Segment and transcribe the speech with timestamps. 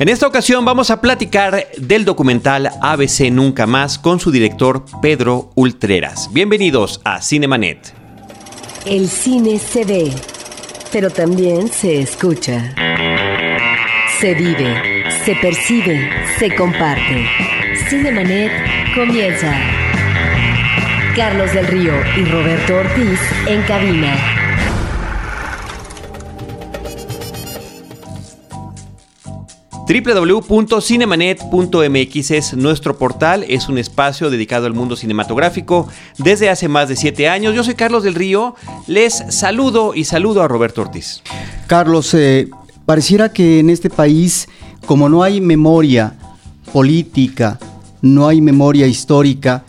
[0.00, 5.50] En esta ocasión vamos a platicar del documental ABC Nunca Más con su director Pedro
[5.56, 6.32] Ultreras.
[6.32, 7.92] Bienvenidos a Cinemanet.
[8.86, 10.12] El cine se ve,
[10.92, 12.72] pero también se escucha.
[14.20, 17.26] Se vive, se percibe, se comparte.
[17.88, 18.52] Cinemanet
[18.94, 19.52] comienza.
[21.16, 23.18] Carlos del Río y Roberto Ortiz
[23.48, 24.37] en cabina.
[29.88, 35.88] www.cinemanet.mx es nuestro portal, es un espacio dedicado al mundo cinematográfico
[36.18, 37.54] desde hace más de siete años.
[37.54, 38.54] Yo soy Carlos del Río,
[38.86, 41.22] les saludo y saludo a Roberto Ortiz.
[41.66, 42.50] Carlos, eh,
[42.84, 44.46] pareciera que en este país,
[44.84, 46.12] como no hay memoria
[46.70, 47.58] política,
[48.02, 49.64] no hay memoria histórica,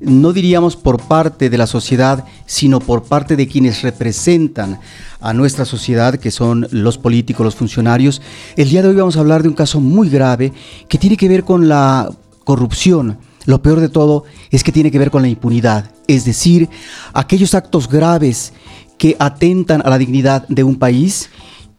[0.00, 4.80] no diríamos por parte de la sociedad, sino por parte de quienes representan
[5.20, 8.22] a nuestra sociedad, que son los políticos, los funcionarios.
[8.56, 10.52] El día de hoy vamos a hablar de un caso muy grave
[10.88, 12.10] que tiene que ver con la
[12.44, 13.18] corrupción.
[13.44, 16.68] Lo peor de todo es que tiene que ver con la impunidad, es decir,
[17.12, 18.52] aquellos actos graves
[18.98, 21.30] que atentan a la dignidad de un país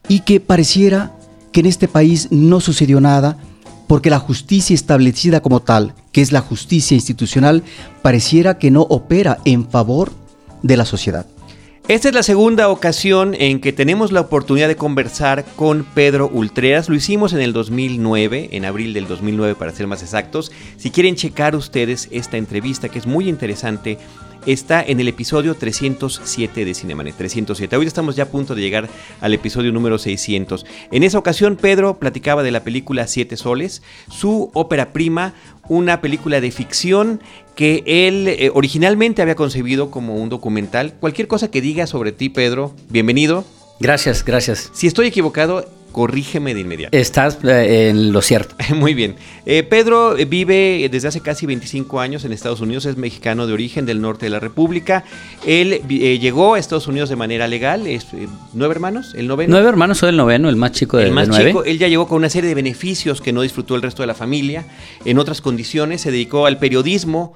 [0.08, 1.16] y que pareciera
[1.52, 3.38] que en este país no sucedió nada
[3.92, 7.62] porque la justicia establecida como tal, que es la justicia institucional,
[8.00, 10.12] pareciera que no opera en favor
[10.62, 11.26] de la sociedad.
[11.88, 16.88] Esta es la segunda ocasión en que tenemos la oportunidad de conversar con Pedro Ultreras.
[16.88, 20.52] Lo hicimos en el 2009, en abril del 2009 para ser más exactos.
[20.78, 23.98] Si quieren checar ustedes esta entrevista que es muy interesante,
[24.46, 27.16] está en el episodio 307 de Cinemanet.
[27.16, 27.76] 307.
[27.76, 28.88] Hoy estamos ya a punto de llegar
[29.20, 30.66] al episodio número 600.
[30.90, 35.34] En esa ocasión, Pedro platicaba de la película Siete Soles, su ópera prima,
[35.68, 37.20] una película de ficción
[37.54, 40.94] que él eh, originalmente había concebido como un documental.
[41.00, 43.44] Cualquier cosa que diga sobre ti, Pedro, bienvenido.
[43.80, 44.70] Gracias, gracias.
[44.72, 46.96] Si estoy equivocado, corrígeme de inmediato.
[46.96, 48.56] Estás eh, en lo cierto.
[48.74, 49.14] Muy bien.
[49.46, 53.86] Eh, Pedro vive desde hace casi 25 años en Estados Unidos, es mexicano de origen
[53.86, 55.04] del norte de la República.
[55.46, 58.06] Él eh, llegó a Estados Unidos de manera legal, es
[58.52, 59.52] nueve hermanos, el noveno.
[59.52, 61.88] Nueve hermanos, soy el noveno, el más chico de El más de chico, él ya
[61.88, 64.64] llegó con una serie de beneficios que no disfrutó el resto de la familia.
[65.04, 67.34] En otras condiciones, se dedicó al periodismo.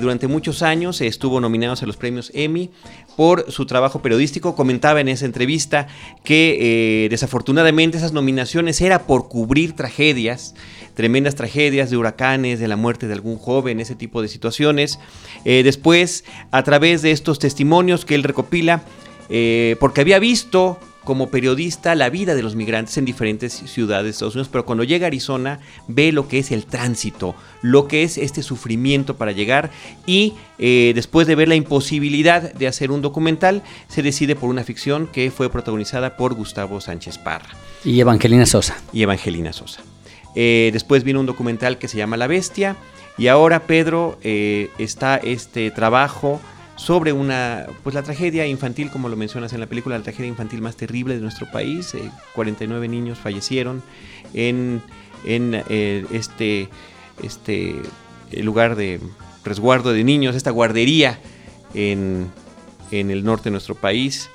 [0.00, 2.70] durante muchos años estuvo nominado a los premios Emmy
[3.16, 4.54] por su trabajo periodístico.
[4.54, 5.86] Comentaba en esa entrevista
[6.24, 10.54] que desafortunadamente esas nominaciones era por cubrir tragedias,
[10.94, 14.98] tremendas tragedias de huracanes, de la muerte de algún joven, ese tipo de situaciones.
[15.44, 18.82] Eh, después, a través de estos testimonios que él recopila,
[19.28, 24.10] eh, porque había visto como periodista la vida de los migrantes en diferentes ciudades de
[24.10, 28.02] Estados Unidos, pero cuando llega a Arizona ve lo que es el tránsito, lo que
[28.02, 29.70] es este sufrimiento para llegar
[30.04, 34.64] y eh, después de ver la imposibilidad de hacer un documental, se decide por una
[34.64, 37.50] ficción que fue protagonizada por Gustavo Sánchez Parra.
[37.84, 38.76] Y Evangelina Sosa.
[38.92, 39.82] Y Evangelina Sosa.
[40.34, 42.74] Eh, después vino un documental que se llama La Bestia
[43.16, 46.40] y ahora Pedro eh, está este trabajo
[46.86, 50.62] sobre una, pues la tragedia infantil, como lo mencionas en la película, la tragedia infantil
[50.62, 51.92] más terrible de nuestro país.
[51.94, 53.82] Eh, 49 niños fallecieron
[54.34, 54.80] en,
[55.24, 56.68] en eh, este,
[57.24, 57.74] este
[58.40, 59.00] lugar de
[59.42, 61.18] resguardo de niños, esta guardería
[61.74, 62.30] en,
[62.92, 64.30] en el norte de nuestro país.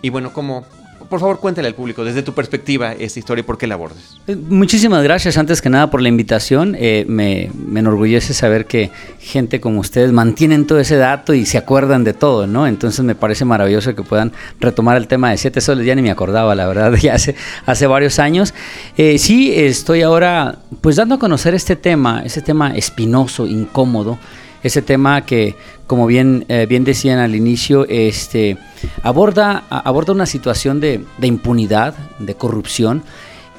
[0.00, 0.64] Y bueno, como
[1.08, 4.18] por favor, cuéntale al público desde tu perspectiva esta historia y por qué la abordes.
[4.26, 6.76] Eh, muchísimas gracias antes que nada por la invitación.
[6.78, 11.58] Eh, me, me, enorgullece saber que gente como ustedes mantienen todo ese dato y se
[11.58, 12.66] acuerdan de todo, ¿no?
[12.66, 15.86] Entonces me parece maravilloso que puedan retomar el tema de siete soles.
[15.86, 17.34] Ya ni me acordaba, la verdad, ya hace,
[17.64, 18.54] hace varios años.
[18.96, 24.18] Eh, sí, estoy ahora pues dando a conocer este tema, ese tema espinoso, incómodo
[24.62, 25.54] ese tema que,
[25.86, 28.56] como bien, eh, bien decían al inicio, este,
[29.02, 33.02] aborda, aborda una situación de, de, impunidad, de corrupción,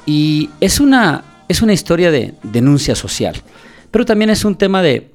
[0.06, 3.36] y es una, es una historia de denuncia social,
[3.92, 5.12] pero también es un tema de,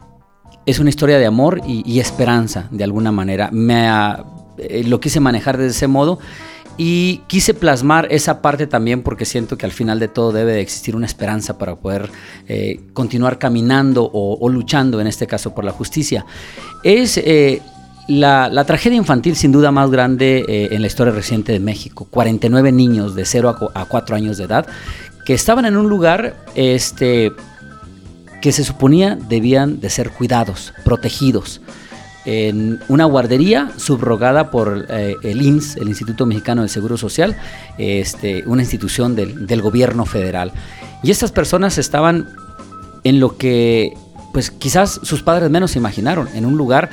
[0.67, 3.51] es una historia de amor y, esperanza, de alguna manera.
[3.53, 3.89] Me,
[4.59, 6.19] eh, lo quise manejar de ese modo
[6.77, 10.61] y quise plasmar esa parte también porque siento que al final de todo debe de
[10.61, 12.11] existir una esperanza para poder
[12.49, 16.25] eh, continuar caminando o, luchando, en este caso, por la justicia.
[16.83, 17.61] Es eh,
[18.09, 22.07] la, tragedia infantil sin duda más grande eh, en la historia reciente de México.
[22.11, 24.67] 49 niños de 0 a, a 4 años de edad
[25.25, 27.33] que estaban en un lugar este,
[28.41, 31.61] que se suponía debían de ser cuidados, protegidos
[32.25, 37.37] en una guardería subrogada por eh, el IMSS, el Instituto Mexicano del Seguro Social,
[37.79, 40.53] este, una institución del, del, gobierno federal.
[41.03, 42.29] Y estas personas estaban
[43.05, 43.95] en lo que,
[44.33, 46.91] pues quizás sus padres menos se imaginaron, en un lugar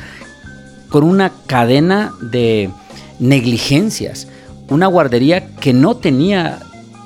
[0.90, 2.72] con una cadena de
[3.20, 4.28] negligencias,
[4.70, 6.60] una guardería que no tenía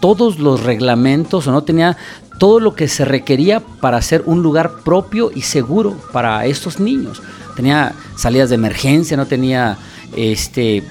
[0.04, 1.96] todos los reglamentos o no tenía
[2.38, 7.22] todo lo que se requería para ser un lugar propio y seguro para estos niños.
[7.56, 9.78] Tenía salidas de emergencia, no tenía
[10.16, 10.84] este,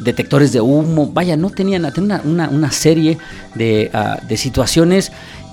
[0.00, 3.18] detectores de humo, vaya, no tenía una, una, serie
[3.54, 5.12] de, ah, de situaciones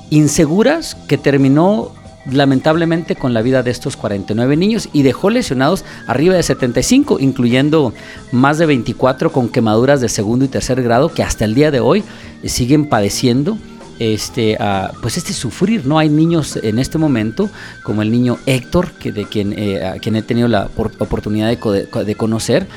[0.09, 1.91] inseguras que terminó
[2.31, 7.93] lamentablemente con la vida de estos 49 niños y dejó lesionados arriba de 75, incluyendo
[8.31, 11.79] más de 24 con quemaduras de segundo y tercer grado que hasta el día de
[11.79, 12.03] hoy
[12.45, 13.57] siguen padeciendo
[13.99, 14.57] este,
[15.01, 15.85] pues este sufrir.
[15.85, 17.49] No hay niños en este momento,
[17.83, 22.15] como el niño Héctor, que de quien, eh, a quien he tenido la oportunidad de,
[22.15, 22.67] conocer,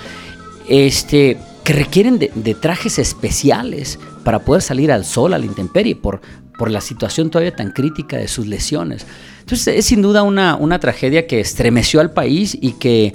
[0.68, 5.96] este, que requieren de, de, trajes especiales para poder salir al sol, a la intemperie,
[5.96, 6.20] por,
[6.56, 9.06] por la situación todavía tan crítica de sus lesiones.
[9.40, 13.14] Entonces es sin duda una, una tragedia que estremeció al país y que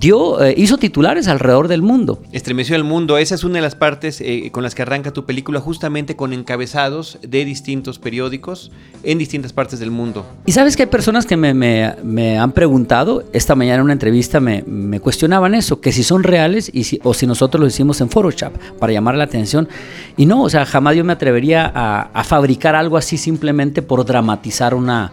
[0.00, 2.22] dio, eh, hizo titulares alrededor del mundo.
[2.32, 3.18] Estremeció el mundo.
[3.18, 6.32] Esa es una de las partes eh, con las que arranca tu película, justamente con
[6.32, 8.70] encabezados de distintos periódicos
[9.02, 10.26] en distintas partes del mundo.
[10.46, 14.40] Y sabes que hay personas que me, me, han preguntado, esta mañana en una entrevista
[14.40, 18.00] me, me cuestionaban eso, que si son reales y si, o si nosotros lo hicimos
[18.00, 19.68] en Photoshop para llamar la atención.
[20.16, 24.04] Y no, o sea, jamás yo me atrevería a, a fabricar algo así simplemente por
[24.04, 25.12] dramatizar una,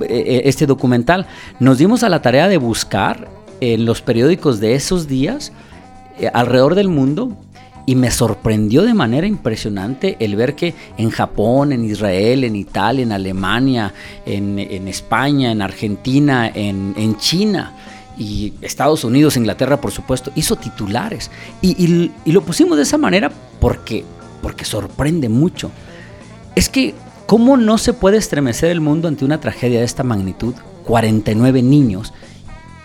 [0.00, 1.26] e, e, este documental.
[1.60, 5.52] Nos dimos a la tarea de buscar en los periódicos de esos días
[6.18, 7.36] eh, alrededor del mundo
[7.86, 13.04] y me sorprendió de manera impresionante el ver que en Japón, en Israel, en Italia,
[13.04, 13.94] en Alemania,
[14.26, 17.72] en, España, en Argentina, en, China
[18.18, 21.30] y Estados Unidos, Inglaterra, por supuesto, hizo titulares.
[21.62, 23.30] Y, lo pusimos de esa manera
[23.60, 24.04] porque,
[24.42, 25.70] porque sorprende mucho.
[26.56, 26.92] Es que,
[27.26, 30.54] ¿cómo no se puede estremecer el mundo ante una tragedia de esta magnitud?
[30.84, 32.12] 49 niños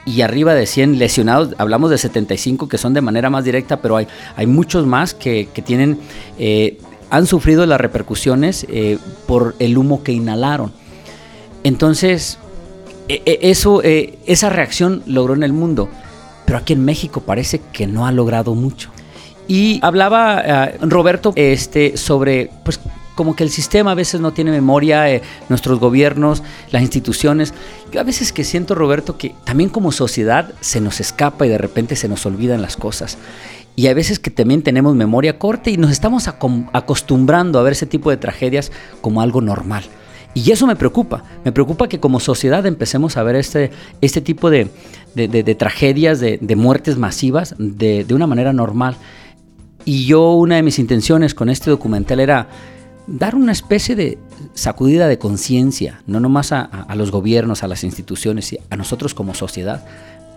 [0.06, 3.98] y arriba de 100 lesionados, hablamos de 75 que son de manera más directa, pero
[3.98, 6.00] hay, hay muchos más que, tienen,
[6.40, 10.72] eh, han sufrido las repercusiones eh, por el humo que inhalaron.
[11.64, 12.40] Entonces,
[13.08, 15.90] e, e, eso, eh, esa reacción logró en el mundo,
[16.46, 18.90] pero aquí en México parece que no ha logrado mucho.
[19.48, 22.80] Y hablaba Roberto este, sobre pues,
[23.16, 27.54] como que el sistema a veces no tiene memoria, eh, nuestros gobiernos, las instituciones.
[27.92, 31.58] Yo a veces que siento, Roberto, que también como sociedad se nos escapa y de
[31.58, 33.18] repente se nos olvidan las cosas.
[33.76, 37.86] Y a veces que también tenemos memoria corta y nos estamos acostumbrando a ver ese
[37.86, 38.72] tipo de tragedias
[39.02, 39.84] como algo normal.
[40.34, 41.24] Y eso me preocupa.
[41.44, 43.72] Me preocupa que como sociedad empecemos a ver este,
[44.02, 44.68] este tipo de,
[45.58, 48.96] tragedias, de, muertes masivas de, de una manera normal.
[49.84, 52.48] Y yo una de mis intenciones con este documental era
[53.12, 54.18] dar una especie de
[54.54, 59.86] sacudida de conciencia, no nomás a, los gobiernos, a las instituciones, a nosotros como sociedad,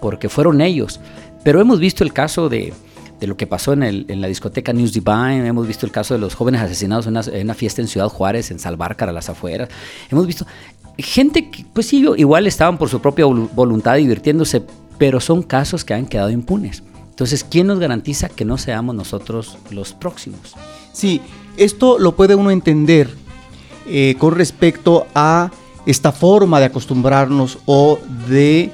[0.01, 1.01] porque fueron ellos.
[1.43, 2.73] Pero hemos visto el caso de,
[3.21, 6.61] lo que pasó en, la discoteca News Divine, hemos visto el caso de los jóvenes
[6.61, 9.69] asesinados en una, fiesta en Ciudad Juárez, en Salvarcar, a las afueras.
[10.11, 10.47] Hemos visto
[10.99, 14.63] gente que, pues sí, igual estaban por su propia voluntad divirtiéndose,
[14.99, 16.83] pero son casos que han quedado impunes.
[17.11, 20.55] Entonces, ¿quién nos garantiza que no seamos nosotros los próximos?
[20.93, 21.21] Sí,
[21.57, 23.11] esto lo puede uno entender
[23.87, 25.51] eh, con respecto a
[25.87, 27.99] esta forma de acostumbrarnos o
[28.29, 28.71] de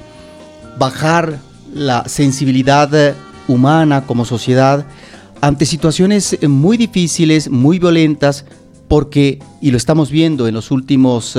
[0.79, 1.39] bajar
[1.75, 3.15] la sensibilidad
[3.49, 4.87] humana como sociedad
[5.41, 8.45] ante situaciones muy difíciles, muy violentas,
[8.89, 11.39] porque, y lo estamos viendo en los últimos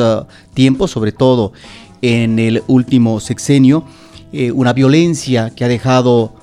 [0.54, 1.54] tiempos, sobre todo
[2.02, 3.84] en el último sexenio,
[4.34, 6.34] eh, una violencia que ha dejado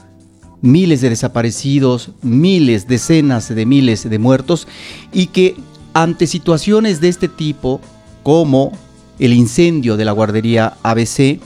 [0.60, 4.66] miles de desaparecidos, miles, decenas de miles de muertos
[5.12, 5.56] y que
[5.94, 7.80] ante situaciones de este tipo,
[8.22, 8.72] como
[9.18, 11.40] el incendio de la guardería ABC,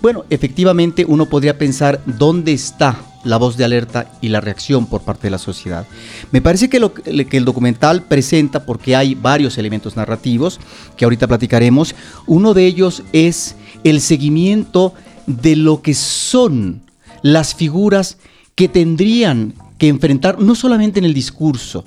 [0.00, 5.02] bueno, efectivamente uno podría pensar dónde está la voz de alerta y la reacción por
[5.02, 5.86] parte de la sociedad.
[6.30, 10.60] Me parece que, lo, que el documental presenta, porque hay varios elementos narrativos
[10.96, 11.94] que ahorita platicaremos,
[12.26, 14.94] uno de ellos es el seguimiento
[15.26, 16.82] de lo que son
[17.22, 18.18] las figuras
[18.58, 21.84] que tendrían que enfrentar no solamente en el discurso,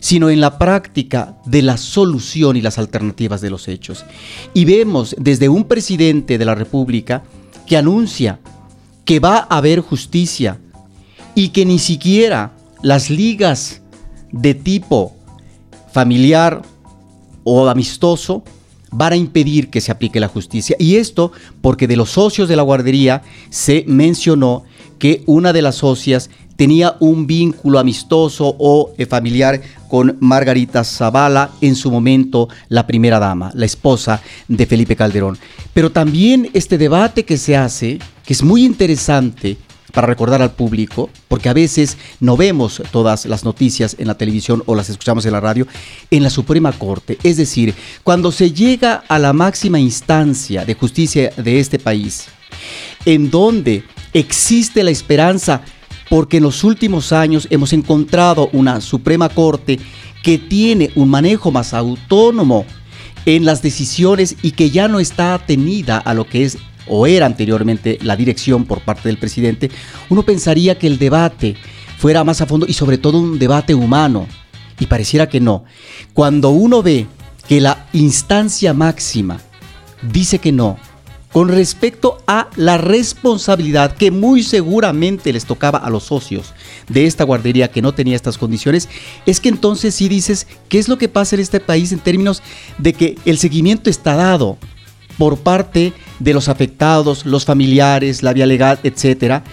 [0.00, 4.04] sino en la práctica de la solución y las alternativas de los hechos.
[4.52, 7.22] Y vemos desde un presidente de la República
[7.64, 8.40] que anuncia
[9.04, 10.58] que va a haber justicia
[11.36, 13.80] y que ni siquiera las ligas
[14.32, 15.14] de tipo
[15.92, 16.60] familiar
[17.44, 18.42] o amistoso
[18.90, 20.74] van a impedir que se aplique la justicia.
[20.76, 24.64] Y esto porque de los socios de la guardería se mencionó
[25.00, 31.50] que una de las socias tenía un vínculo amistoso o eh, familiar con Margarita Zavala,
[31.60, 35.38] en su momento la primera dama, la esposa de Felipe Calderón.
[35.72, 39.56] Pero también este debate que se hace, que es muy interesante,
[39.90, 44.62] para recordar al público, porque a veces no vemos todas las noticias en la televisión
[44.66, 45.66] o las escuchamos en la radio,
[46.10, 47.18] en la Suprema Corte.
[47.22, 52.26] Es decir, cuando se llega a la máxima instancia de justicia de este país,
[53.04, 55.62] en donde existe la esperanza,
[56.08, 59.78] porque en los últimos años hemos encontrado una Suprema Corte
[60.22, 62.66] que tiene un manejo más autónomo
[63.26, 67.26] en las decisiones y que ya no está atenida a lo que es o era
[67.26, 69.70] anteriormente la dirección por parte del presidente,
[70.08, 71.56] uno pensaría que el debate
[71.98, 74.26] fuera más a fondo y sobre todo un debate humano.
[74.78, 75.64] Y pareciera que no.
[76.14, 77.06] Cuando uno ve
[77.46, 79.38] que la instancia máxima
[80.10, 80.78] dice que no,
[81.32, 86.54] con respecto a la responsabilidad que muy seguramente les tocaba a los socios
[86.88, 88.88] de esta guardería que no tenía estas condiciones,
[89.26, 92.42] es que entonces sí dices, ¿qué es lo que pasa en este país en términos
[92.78, 94.58] de que el seguimiento está dado
[95.18, 99.44] por parte de los afectados, los familiares, la vía legal, etcétera?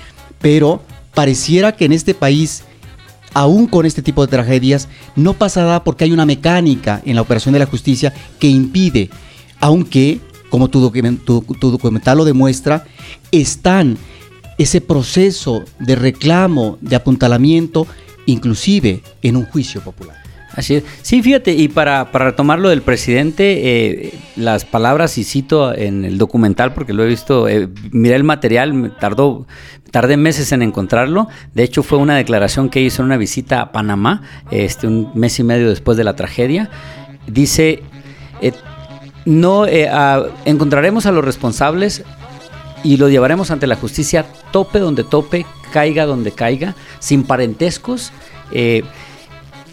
[0.41, 0.81] Pero
[1.13, 2.63] pareciera que en este país
[3.33, 7.21] aún con este tipo de tragedias, no pasa nada porque hay una mecánica en la
[7.21, 9.11] operación de la justicia que impide,
[9.59, 12.85] aunque como tu, documental lo demuestra,
[13.31, 13.97] están
[14.57, 17.87] ese proceso de reclamo, de apuntalamiento,
[18.25, 20.17] inclusive en un juicio popular.
[20.57, 20.83] Así es.
[21.03, 26.03] Sí, fíjate, y para, para retomar lo del presidente, eh, las palabras, y cito en
[26.03, 29.45] el documental, porque lo he visto, eh, miré el material, me tardó,
[29.91, 31.27] tardé meses en encontrarlo.
[31.53, 35.37] De hecho, fue una declaración que hizo en una visita a Panamá, este, un mes
[35.37, 36.71] y medio después de la tragedia.
[37.27, 37.83] Dice,
[38.41, 38.53] eh,
[39.27, 39.89] no eh,
[40.45, 42.03] encontraremos a los responsables
[42.81, 48.13] y lo llevaremos ante la justicia tope donde tope, caiga donde caiga, sin parentescos.
[48.51, 48.83] Eh,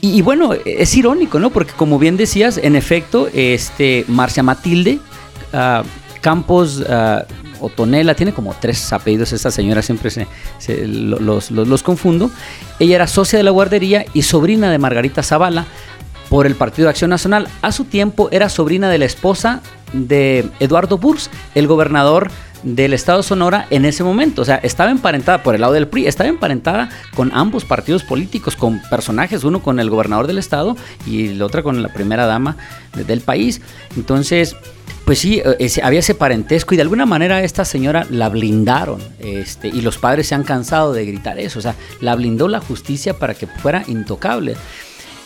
[0.01, 1.49] y, bueno, es irónico, ¿no?
[1.51, 4.99] Porque como bien decías, en efecto, este Marcia Matilde
[5.55, 5.83] ah,
[6.21, 7.23] Campos uh,
[7.65, 10.27] Otonela, tiene como tres apellidos esta señora, siempre se,
[10.87, 12.31] los, los, confundo.
[12.79, 15.65] Ella era socia de la guardería y sobrina de Margarita Zavala,
[16.35, 17.47] por el Partido de Acción Nacional.
[17.63, 19.63] A su tiempo era sobrina de la esposa
[19.93, 22.29] de Eduardo Burs, el gobernador
[22.65, 24.43] del estado Sonora en ese momento.
[24.43, 28.57] O sea, estaba emparentada por el lado del PRI, estaba emparentada con ambos partidos políticos,
[28.57, 30.77] con personajes, uno con el gobernador del estado
[31.07, 32.57] y la otra con la primera dama
[33.07, 33.61] del país.
[33.97, 34.57] Entonces,
[35.05, 39.69] pues sí, eh, había ese parentesco y de alguna manera esta señora la blindaron este,
[39.69, 41.61] y los padres se han cansado de gritar eso.
[41.61, 44.57] O sea, la blindó la justicia para que fuera intocable.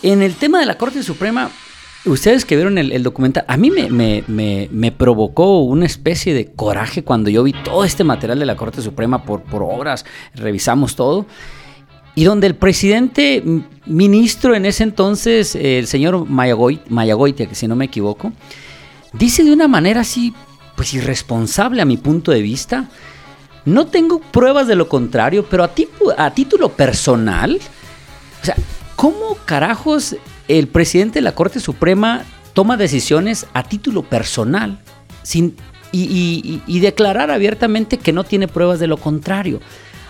[0.02, 1.50] En el tema de la Corte Suprema,
[2.04, 7.42] ustedes que vieron el, documental, a mí me, provocó una especie de coraje cuando yo
[7.42, 11.26] vi todo este material de la Corte Suprema por, por horas, revisamos todo,
[12.14, 13.42] y donde el presidente
[13.86, 18.32] ministro en ese entonces, el señor Mayagoitia, que si no me equivoco,
[19.12, 20.32] dice de una manera así,
[20.76, 22.88] pues irresponsable a mi punto de vista,
[23.64, 25.70] no tengo pruebas de lo contrario, pero a,
[26.16, 27.58] a título personal,
[28.40, 28.56] o sea,
[28.98, 30.16] ¿Cómo carajos
[30.48, 34.80] el presidente de la Corte Suprema toma decisiones a título personal
[35.22, 35.54] sin,
[35.92, 39.60] y, declarar abiertamente que no tiene pruebas de lo contrario?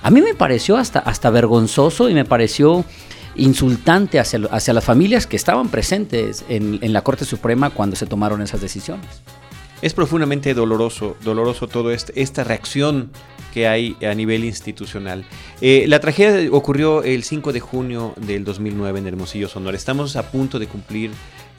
[0.02, 2.83] A mí me pareció hasta, hasta vergonzoso y me pareció
[3.37, 8.07] insultante hacia, hacia las familias que estaban presentes en, en la Corte Suprema cuando se
[8.07, 9.21] tomaron esas decisiones.
[9.83, 13.11] Es profundamente doloroso, doloroso todo este, esta reacción
[13.52, 15.25] que hay a nivel institucional.
[15.61, 19.76] Eh, la tragedia ocurrió el 5 de junio del 2009 en Hermosillo, Sonora.
[19.76, 21.11] Estamos a punto de cumplir,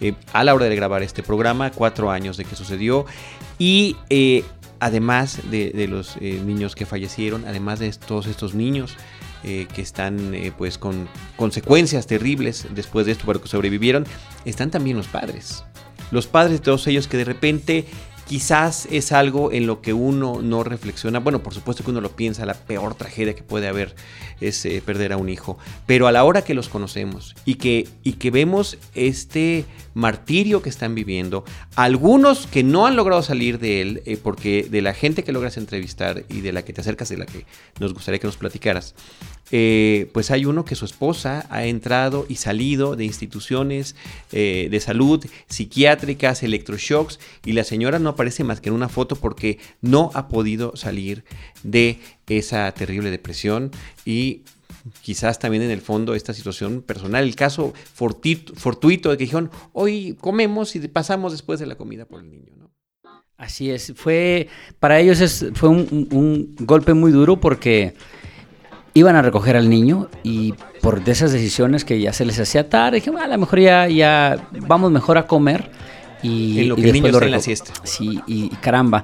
[0.01, 3.05] eh, a la hora de grabar este programa, cuatro años de que sucedió.
[3.57, 4.43] Y eh,
[4.79, 8.95] además de, los niños que fallecieron, además de todos estos niños
[9.41, 14.05] que están pues con consecuencias terribles después de esto, pero que sobrevivieron,
[14.43, 15.63] están también los padres.
[16.11, 17.85] Los padres de todos ellos que de repente
[18.29, 21.17] quizás es algo en lo que uno no reflexiona.
[21.17, 23.95] Bueno, por supuesto que uno lo piensa, la peor tragedia que puede haber
[24.39, 25.57] es eh, perder a un hijo.
[25.87, 29.65] Pero a la hora que los conocemos y que, y que vemos este
[29.99, 31.43] martirio que están viviendo,
[31.75, 35.57] algunos que no han logrado salir de él, eh, porque de la gente que logras
[35.57, 37.45] entrevistar y de la que te acercas, de la que
[37.79, 38.95] nos gustaría que nos platicaras,
[39.51, 43.95] eh, pues hay uno que su esposa ha entrado y salido de instituciones
[44.31, 49.15] eh, de salud psiquiátricas, electroshocks, y la señora no aparece más que en una foto
[49.15, 51.23] porque no ha podido salir
[51.63, 53.71] de esa terrible depresión
[54.05, 54.43] y
[55.01, 60.17] quizás también en el fondo esta situación personal, el caso fortuito de que dijeron, hoy
[60.19, 62.49] comemos y pasamos después de la comida por el niño.
[63.37, 67.95] Así es, fue, para ellos fue un golpe muy duro porque
[68.93, 72.69] iban a recoger al niño y por de esas decisiones que ya se les hacía
[72.69, 75.71] tarde, dije, a lo mejor ya, ya vamos mejor a comer.
[76.23, 77.71] Y, en lo que y el después niño lo está en la siesta.
[77.83, 79.03] Sí, y, y caramba.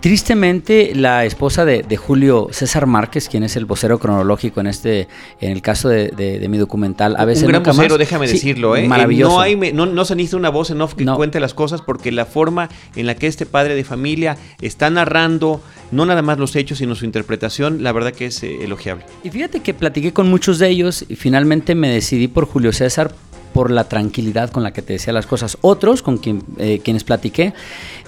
[0.00, 5.08] Tristemente, la esposa de, de Julio César Márquez, quien es el vocero cronológico en este,
[5.40, 7.98] en el caso de, de- de mi documental, a veces un gran vocero, más.
[7.98, 8.84] déjame Sí, decirlo, ¿eh?
[8.84, 9.36] Eh, Maravilloso.
[9.36, 11.16] No, hay, no, no se necesita una voz en off que No.
[11.16, 15.62] cuente las cosas porque la forma en la que este padre de familia está narrando
[15.92, 19.04] no nada más los hechos, sino su interpretación, la verdad que es eh, elogiable.
[19.22, 23.14] Y fíjate que platiqué con muchos de ellos y finalmente me decidí por Julio César
[23.52, 25.56] por la tranquilidad con la que te decía las cosas.
[25.60, 26.20] Otros con
[26.58, 27.54] eh, quienes platiqué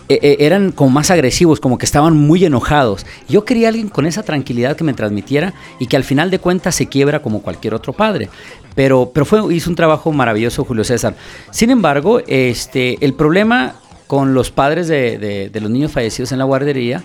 [0.09, 3.07] eh, eh, eran como más agresivos, como que estaban muy enojados.
[3.29, 6.75] Yo quería alguien con esa tranquilidad que me transmitiera y que al final de cuentas
[6.75, 8.29] se quiebra como cualquier otro padre.
[8.75, 11.15] Pero, pero fue, hizo un trabajo maravilloso Julio César.
[11.51, 13.75] Sin embargo, este, el problema
[14.07, 17.03] con los padres de, de- de los niños fallecidos en la guardería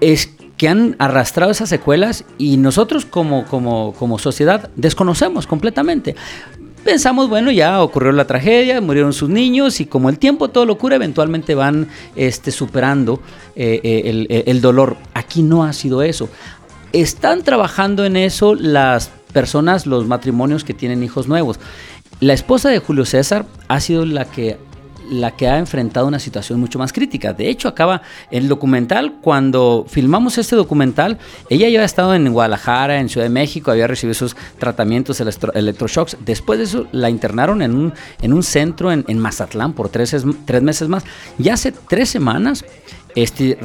[0.00, 6.14] es que han arrastrado esas secuelas y nosotros como, como, como sociedad desconocemos completamente.
[6.84, 10.76] Pensamos, bueno, ya ocurrió la tragedia, murieron sus niños y como el tiempo todo lo
[10.76, 13.20] cura, eventualmente van este, superando
[13.56, 14.96] eh, eh, el, el- el dolor.
[15.14, 16.28] Aquí no ha sido eso.
[16.92, 21.58] Están trabajando en eso las personas, los matrimonios que tienen hijos nuevos.
[22.20, 24.58] La esposa de Julio César ha sido la que
[25.10, 27.32] la que ha enfrentado una situación mucho más crítica.
[27.32, 31.18] De hecho, acaba el documental, cuando filmamos este documental,
[31.50, 35.52] ella ya había estado en Guadalajara, en Ciudad de México, había recibido sus tratamientos electro-
[35.54, 36.16] electroshocks.
[36.24, 37.92] Después de eso, la internaron en un,
[38.22, 41.04] en un centro en, Mazatlán por tres, es- tres meses más.
[41.38, 42.64] Y hace tres semanas
[43.14, 43.58] este,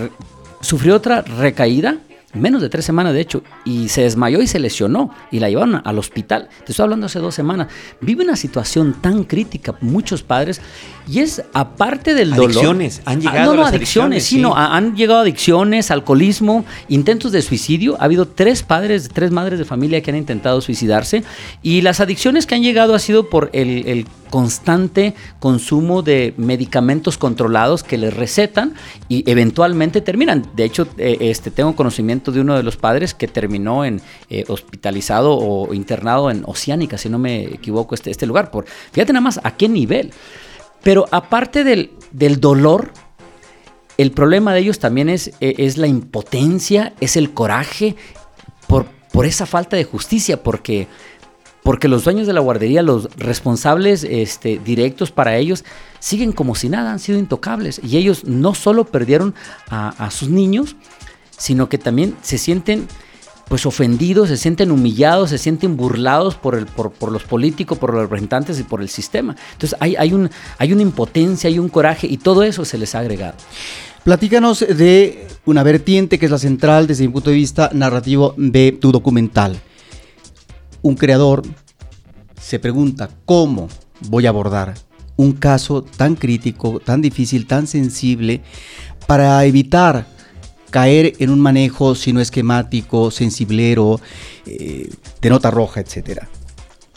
[0.61, 1.97] sufrió otra recaída
[2.33, 5.81] menos de tres semanas de hecho, y se desmayó y se lesionó y la llevaron
[5.83, 6.49] al hospital.
[6.65, 7.67] Te estoy hablando hace dos semanas.
[8.01, 10.61] Vive una situación tan crítica, muchos padres,
[11.07, 12.51] y es aparte del dolor.
[12.51, 14.41] Adicciones, han Ah, llegado no, no, las adicciones, adicciones, sí, sí.
[14.41, 17.97] no, ha- han llegado adicciones, alcoholismo, intentos de suicidio.
[17.99, 21.23] Ha habido tres padres, tres madres de familia que han intentado suicidarse,
[21.63, 27.17] y las adicciones que han llegado ha sido por el, el constante consumo de medicamentos
[27.17, 28.75] controlados que les recetan
[29.07, 30.45] y eventualmente terminan.
[30.55, 34.43] De hecho, eh, este, tengo conocimiento de uno de los padres que terminó en eh,
[34.47, 38.51] hospitalizado o internado en Oceánica, si no me equivoco, este, este lugar.
[38.51, 40.11] Por, fíjate nada más a qué nivel.
[40.83, 42.91] Pero aparte del, del dolor,
[43.97, 47.95] el problema de ellos también es, eh, es la impotencia, es el coraje
[48.67, 50.87] por, por esa falta de justicia, porque,
[51.63, 55.65] porque los dueños de la guardería, los responsables este, directos para ellos,
[55.99, 57.81] siguen como si nada, han sido intocables.
[57.83, 59.35] Y ellos no solo perdieron
[59.69, 60.77] a sus niños,
[61.39, 62.87] sino que también se sienten
[63.47, 67.91] pues ofendidos, se sienten humillados, se sienten burlados por, el, por, por los políticos, por
[67.91, 69.35] los representantes y por el sistema.
[69.53, 72.93] Entonces hay, hay, un, hay una impotencia, hay un coraje y todo eso se les
[72.93, 73.33] ha agregado.
[74.03, 78.71] Platícanos de una vertiente que es la central desde mi punto de vista narrativo de
[78.71, 79.59] tu documental.
[80.83, 81.41] Un creador
[82.39, 83.67] se pregunta cómo
[84.01, 84.75] voy a abordar
[85.17, 88.41] un caso tan crítico, tan difícil, tan sensible,
[89.07, 90.05] para evitar
[90.69, 93.99] caer en un manejo, si no esquemático, sensiblero,
[94.45, 94.89] eh,
[95.21, 96.29] de nota roja, etcétera.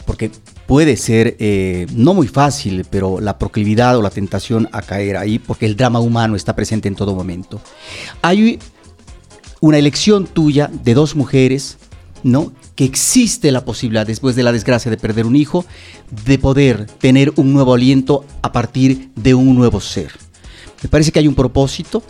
[0.05, 0.31] Porque
[0.65, 5.39] puede ser eh, no muy fácil, pero la proclividad o la tentación a caer ahí,
[5.39, 7.61] porque el drama humano está presente en todo momento.
[8.21, 8.59] Hay
[9.59, 11.77] una elección tuya de dos mujeres,
[12.23, 12.51] ¿no?
[12.75, 15.65] Que existe la posibilidad, después de la desgracia de perder un hijo,
[16.25, 20.11] de poder tener un nuevo aliento a partir de un nuevo ser.
[20.81, 22.03] Me parece que hay un propósito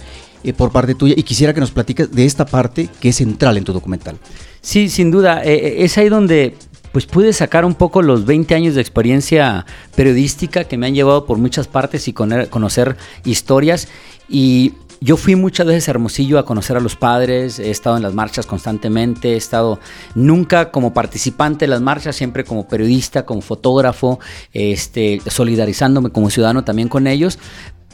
[0.43, 3.58] eh, por parte tuya y quisiera que nos platiques de esta parte que es central
[3.58, 4.17] en tu documental.
[4.62, 5.41] Sí, sin duda.
[5.43, 6.56] eh, es ahí donde
[6.91, 11.25] pues pude sacar un poco los 20 años de experiencia periodística que me han llevado
[11.25, 13.88] por muchas partes y coner- conocer historias.
[14.29, 18.03] Y yo fui muchas veces a Hermosillo a conocer a los padres, he estado en
[18.03, 19.79] las marchas constantemente, he estado
[20.15, 24.19] nunca como participante de las marchas, siempre como periodista, como fotógrafo,
[24.53, 27.39] este, solidarizándome como ciudadano también con ellos,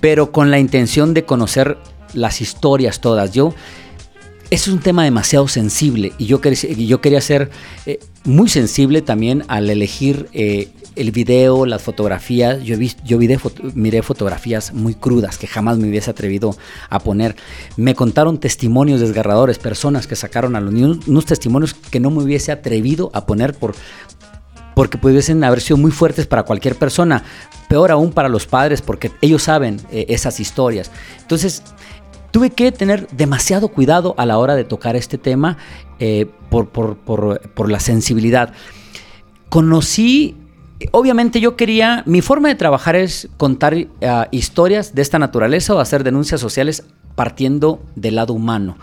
[0.01, 1.77] pero con la intención de conocer
[2.13, 3.31] las historias todas.
[3.31, 3.53] Yo
[4.49, 7.51] es un tema demasiado sensible y yo, quería- yo quería ser
[7.85, 12.63] eh, muy sensible también al elegir eh, el video, las fotografías.
[12.63, 16.57] Yo, vi, yo foto- miré fotografías muy crudas que jamás me hubiese atrevido
[16.89, 17.35] a poner.
[17.77, 22.23] Me contaron testimonios desgarradores, personas que sacaron a los niños, unos testimonios que no me
[22.23, 23.75] hubiese atrevido a poner por,
[24.75, 27.23] porque pudiesen haber sido muy fuertes para cualquier persona,
[27.67, 30.89] peor aún para los padres, porque ellos saben eh, esas historias.
[31.21, 31.61] Entonces,
[32.31, 35.57] tuve que tener demasiado cuidado a la hora de tocar este tema
[35.99, 38.53] eh, por, la sensibilidad.
[39.49, 40.35] Conocí,
[40.91, 45.79] obviamente yo quería, mi forma de trabajar es contar ah, historias de esta naturaleza o
[45.79, 48.77] hacer denuncias sociales partiendo del lado humano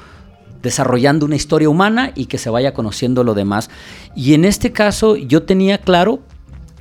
[0.62, 3.70] desarrollando una historia humana y que se vaya conociendo lo demás.
[4.16, 6.20] Y en este caso yo tenía claro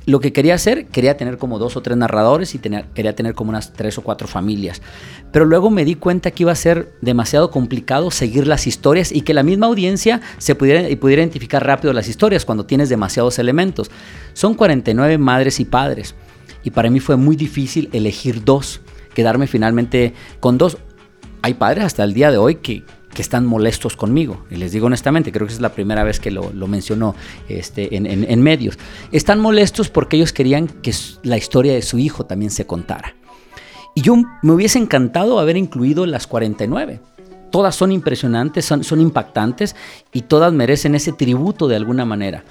[0.06, 3.50] lo que quería hacer, quería tener como dos o tres narradores y quería tener como
[3.50, 4.80] unas tres o cuatro familias.
[5.32, 9.22] Pero luego me di cuenta que iba a ser demasiado complicado seguir las historias y
[9.22, 13.40] que la misma audiencia se pudiera, y pudiera identificar rápido las historias cuando tienes demasiados
[13.40, 13.90] elementos.
[14.32, 16.14] Son 49 madres y padres
[16.62, 18.80] y para mí fue muy difícil elegir dos,
[19.14, 20.78] quedarme finalmente con dos.
[21.42, 22.84] Hay padres hasta el día de hoy que,
[23.16, 24.44] que están molestos conmigo.
[24.50, 27.14] Y les digo honestamente, creo que es la primera vez que lo, lo mencionó
[27.48, 28.78] este, en, medios.
[29.10, 33.16] Están molestos porque ellos querían que la historia de su hijo también se contara.
[33.94, 37.00] Y yo me hubiese encantado haber incluido las 49.
[37.50, 39.76] Todas son impresionantes, son, son impactantes
[40.12, 42.44] y todas merecen ese tributo de alguna manera.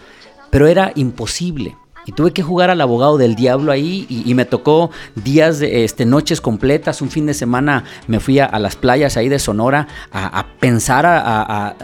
[0.50, 1.76] Pero era imposible
[2.06, 6.06] y tuve que jugar al abogado del diablo ahí y, me tocó días, de, este,
[6.06, 10.46] noches completas, un fin de semana me fui a, las playas ahí de Sonora a,
[10.60, 11.76] pensar, a,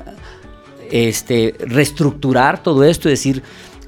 [0.92, 3.44] este, reestructurar todo esto y decir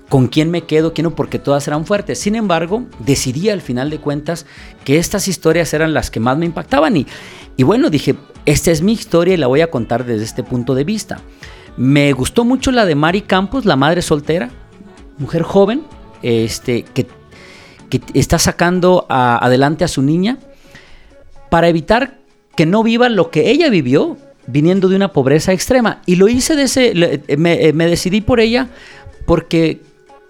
[0.10, 2.19] con quién me quedo, quién no, porque todas eran fuertes.
[2.19, 4.46] Sin embargo, decidí al final de cuentas
[4.84, 7.08] que estas historias eran las que más me impactaban y,
[7.58, 8.15] y bueno, dije,
[8.46, 11.19] esta es mi historia y la voy a contar desde este punto de vista.
[11.78, 14.52] Me gustó mucho la de Mari Campos, la madre soltera,
[15.17, 15.84] mujer joven,
[16.23, 17.07] este, que,
[18.15, 20.39] está sacando adelante a su niña
[21.51, 22.17] para evitar
[22.55, 26.01] que no viva lo que ella vivió viniendo de una pobreza extrema.
[26.07, 28.69] Y lo hice de ese, me, me decidí por ella
[29.27, 29.81] porque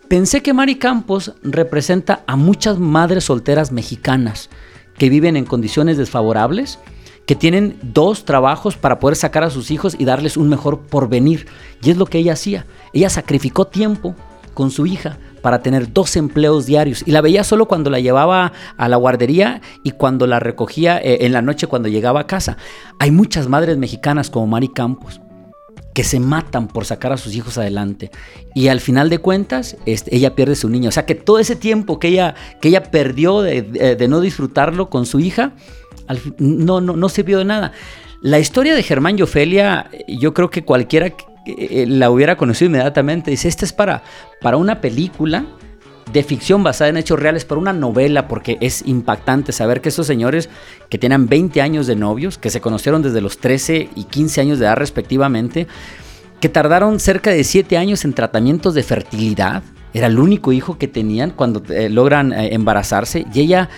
[0.10, 4.50] pensé que Mari Campos representa a muchas madres solteras mexicanas
[4.98, 6.80] que viven en condiciones desfavorables,
[7.26, 11.48] que tienen dos trabajos para poder sacar a sus hijos y darles un mejor porvenir.
[11.82, 12.66] Y es lo que ella hacía.
[12.92, 14.16] Ella sacrificó tiempo
[14.54, 17.04] con su hija para tener dos empleos diarios.
[17.06, 21.20] Y la veía solo cuando la llevaba a la guardería y cuando la recogía eh,
[21.26, 22.58] en la noche cuando llegaba a casa.
[22.98, 25.22] Hay muchas madres mexicanas como Mari Campos
[25.94, 28.10] que se matan por sacar a sus hijos adelante.
[28.56, 30.90] Y al final de cuentas, este, ella pierde su niño.
[30.90, 35.06] O sea que todo ese tiempo que ella, que ella perdió de, no disfrutarlo con
[35.06, 35.52] su hija,
[36.40, 37.74] no, no, no sirvió de nada.
[38.22, 41.12] La historia de Germán y Ofelia, yo creo que cualquiera
[41.46, 43.32] la hubiera conocido inmediatamente.
[43.32, 44.04] Dice, esta es para,
[44.42, 45.46] para una película
[46.12, 50.06] de ficción basada en hechos reales, para una novela, porque es impactante saber que esos
[50.06, 50.50] señores
[50.90, 54.60] que tenían 20 años de novios, que se conocieron desde los 13 y 15 años
[54.60, 55.68] de edad respectivamente,
[56.40, 60.88] que tardaron cerca de 7 años en tratamientos de fertilidad, era el único hijo que
[60.88, 63.70] tenían cuando eh, logran eh, embarazarse, y ella,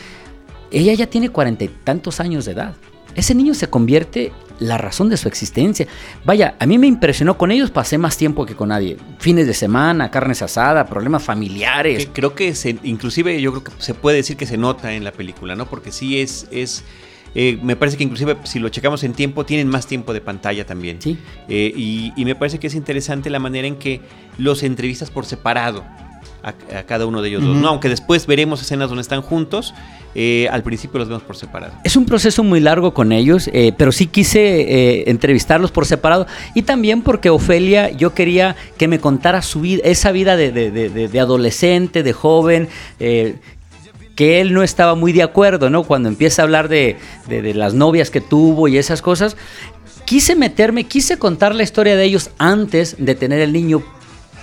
[0.72, 2.74] ella ya tiene cuarenta y tantos años de edad.
[3.16, 5.88] Ese niño se convierte la razón de su existencia.
[6.24, 8.98] Vaya, a mí me impresionó con ellos, pasé más tiempo que con nadie.
[9.20, 12.10] Fines de semana, carnes asada, problemas familiares.
[12.14, 15.12] Creo que se, inclusive yo creo que se puede decir que se nota en la
[15.12, 15.66] película, ¿no?
[15.66, 16.84] Porque sí es, es
[17.36, 20.66] eh, me parece que inclusive si lo checamos en tiempo, tienen más tiempo de pantalla
[20.66, 21.02] también.
[21.02, 21.18] Sí.
[21.50, 24.02] Eh, y, y, me parece que es interesante la manera en que
[24.38, 25.84] los entrevistas por separado
[26.46, 27.68] a, cada uno de ellos dos, ¿no?
[27.70, 29.74] Aunque después veremos escenas donde están juntos,
[30.14, 31.74] eh, al principio los vemos por separado.
[31.84, 36.28] Es un proceso muy largo con ellos, eh, pero sí quise eh, entrevistarlos por separado
[36.54, 42.04] y también porque Ofelia, yo quería que me contara su vida, esa vida de, adolescente,
[42.04, 45.84] de joven, que él no estaba muy de acuerdo, ¿no?
[45.84, 49.36] Cuando empieza a hablar de, las novias que tuvo y esas cosas,
[50.06, 53.84] quise meterme, quise contar la historia de ellos antes de tener el niño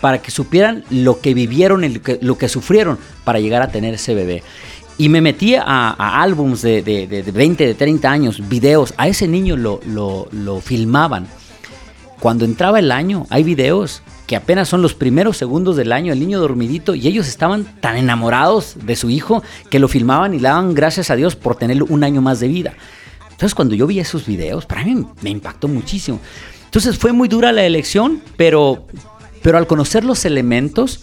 [0.02, 4.16] para que supieran lo que vivieron y lo que, sufrieron para llegar a tener ese
[4.16, 4.42] bebé.
[4.98, 8.94] Y me metí a, álbums de, de, 20, de 30 años, videos.
[8.96, 11.28] A ese niño lo, lo, filmaban.
[12.18, 16.18] Cuando entraba el año, hay videos que apenas son los primeros segundos del año, el
[16.18, 20.48] niño dormidito, y ellos estaban tan enamorados de su hijo que lo filmaban y le
[20.48, 22.74] daban gracias a Dios por tener un año más de vida.
[23.30, 26.18] Entonces cuando yo vi esos videos, para mí me impactó muchísimo.
[26.72, 28.86] Entonces fue muy dura la elección, pero,
[29.42, 31.02] pero al conocer los elementos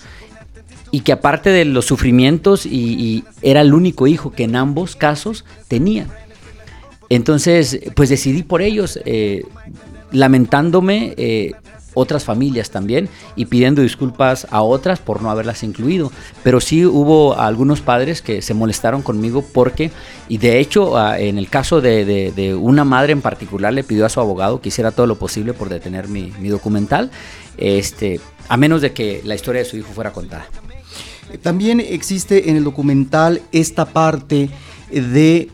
[0.92, 5.46] y que aparte de los sufrimientos y, era el único hijo que en ambos casos
[5.68, 6.08] tenía.
[7.10, 9.44] Entonces, pues decidí por ellos, eh,
[10.12, 11.54] lamentándome eh,
[12.00, 16.12] otras familias también y pidiendo disculpas a otras por no haberlas incluido.
[16.44, 19.92] Pero sí hubo algunos padres que se molestaron conmigo porque,
[20.28, 24.20] y de hecho en el caso de, una madre en particular le pidió a su
[24.20, 27.12] abogado que hiciera todo lo posible por detener mi, mi documental,
[27.58, 30.46] este, a menos de que la historia de su hijo fuera contada.
[31.42, 34.50] También existe en el documental esta parte
[34.92, 35.50] de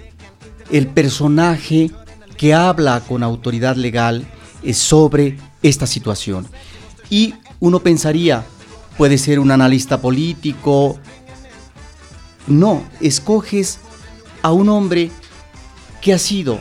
[0.72, 1.92] el personaje
[2.38, 4.26] que habla con autoridad legal
[4.64, 5.38] eh, sobre
[5.70, 6.48] esta situación.
[7.10, 8.46] Y uno pensaría,
[8.98, 11.00] puede ser un analista político.
[12.48, 13.80] No, escoges
[14.42, 15.10] a un hombre
[16.02, 16.60] que ha sido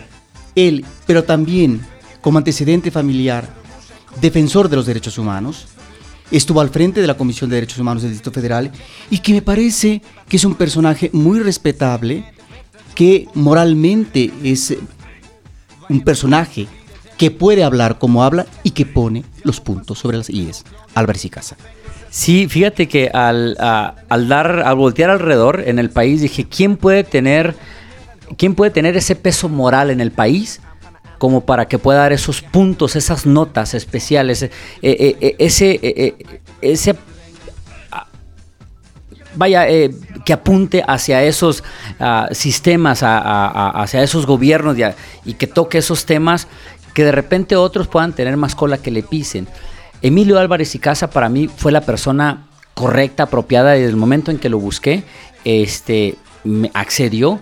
[0.54, 1.80] él, pero también
[2.20, 3.48] como antecedente familiar,
[4.20, 5.66] defensor de los derechos humanos,
[6.30, 8.72] estuvo al frente de la Comisión de Derechos Humanos del Distrito Federal
[9.10, 12.24] y que me parece que es un personaje muy respetable,
[12.94, 14.74] que moralmente es
[15.90, 16.66] un personaje
[17.16, 20.64] que puede hablar como habla y que pone los puntos sobre las IES.
[20.94, 21.56] Álvarez y Casa.
[22.10, 27.02] Sí, fíjate que al, al dar, al voltear alrededor en el país, dije, ¿quién puede
[27.02, 27.56] tener,
[28.36, 30.60] quién puede tener ese peso moral en el país?
[31.24, 34.50] como para que pueda dar esos puntos, esas notas especiales, eh,
[34.82, 36.14] eh, eh, ese,
[36.60, 36.96] ese
[37.90, 38.06] ah,
[39.34, 39.66] vaya,
[40.24, 41.64] que apunte hacia esos
[41.98, 44.76] ah, sistemas, hacia esos gobiernos
[45.24, 46.46] y, que toque esos temas
[46.94, 49.46] que de repente otros puedan tener más cola que le pisen.
[50.00, 54.38] Emilio Álvarez y Casa para mí fue la persona correcta, apropiada desde el momento en
[54.38, 55.02] que lo busqué.
[55.44, 57.40] Este, me accedió,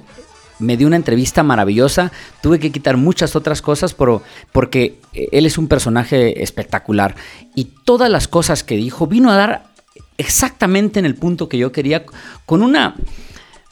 [0.59, 2.12] me dio una entrevista maravillosa.
[2.41, 7.15] Tuve que quitar muchas otras cosas pero, porque él es un personaje espectacular.
[7.55, 9.73] Y todas las cosas que dijo vino a dar
[10.17, 12.05] exactamente en el punto que yo quería,
[12.47, 12.95] con una,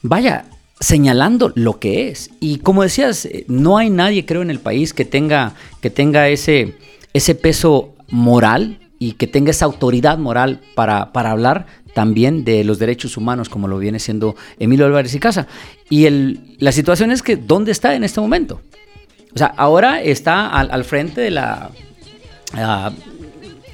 [0.03, 0.45] vaya,
[0.81, 2.31] señalando lo que es.
[2.40, 6.75] Y como decías, no hay nadie, creo, en el país que tenga, que tenga ese,
[7.12, 12.79] ese peso moral y que tenga esa autoridad moral para, para hablar también de los
[12.79, 15.47] derechos humanos, como lo viene siendo Emilio Álvarez y Casa.
[15.88, 18.62] Y el, la situación es que, ¿dónde está en este momento?
[19.35, 21.71] O sea, ahora está al, frente de la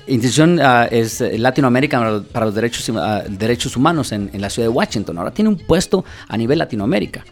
[0.07, 5.19] institución uh, es Latinoamérica para los derechos, ah, derechos humanos en, la ciudad de Washington.
[5.19, 7.25] Ahora tiene un puesto a nivel Latinoamérica.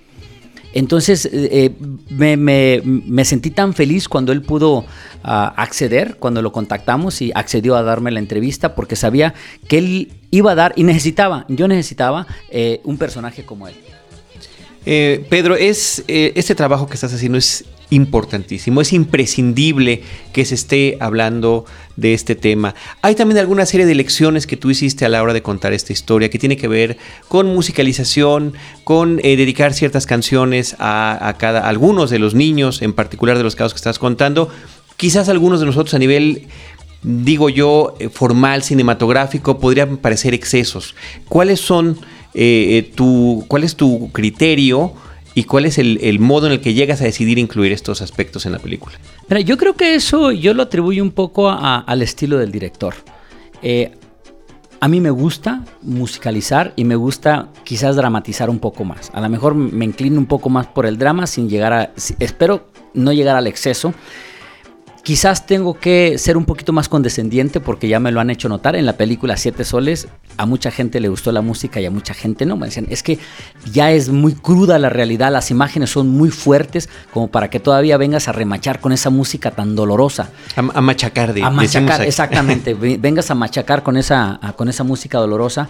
[0.73, 1.73] Entonces eh,
[2.09, 4.85] me, me, sentí tan feliz cuando él pudo
[5.23, 9.35] acceder, cuando lo contactamos y accedió a darme la entrevista porque sabía
[9.69, 13.75] que él iba a dar y necesitaba, yo necesitaba eh, un personaje como él.
[14.87, 20.55] Eh, Pedro, es, eh, este trabajo que estás haciendo es importantísimo, es imprescindible que se
[20.55, 21.65] esté hablando
[21.97, 22.75] de este tema.
[23.03, 25.93] Hay también alguna serie de lecciones que tú hiciste a la hora de contar esta
[25.93, 26.97] historia que tiene que ver
[27.29, 33.45] con musicalización, con dedicar ciertas canciones a, cada, algunos de los niños, en particular de
[33.45, 34.49] los casos que estás contando.
[34.97, 36.49] Quizás algunos de nosotros a nivel
[37.03, 40.95] digo yo, formal, cinematográfico, podrían parecer excesos.
[41.29, 41.99] ¿Cuáles son
[42.35, 44.95] eh, eh, tu, cuál es tu criterio
[45.35, 48.53] y cuál es el, modo en el que llegas a decidir incluir estos aspectos en
[48.53, 48.97] la película.
[49.45, 52.95] yo creo que eso yo lo atribuyo un poco al estilo del director.
[53.63, 53.93] Eh,
[54.81, 59.11] a mí me gusta musicalizar y me gusta quizás dramatizar un poco más.
[59.15, 61.93] A lo mejor me inclino un poco más por el drama sin llegar a...
[62.19, 63.95] Espero no llegar al exceso.
[65.05, 68.75] Quizás tengo que ser un poquito más condescendiente porque ya me lo han hecho notar
[68.75, 70.09] en la película Siete Soles.
[70.39, 72.57] A mucha gente le gustó la música y a mucha gente no.
[72.57, 73.19] Me decían, es que
[73.71, 77.99] ya es muy cruda la realidad, las imágenes son muy fuertes como para que todavía
[77.99, 80.31] vengas a remachar con esa música tan dolorosa.
[80.57, 82.73] A, machacar, de, A machacar, exactamente.
[82.99, 85.69] vengas a machacar con esa, con esa música dolorosa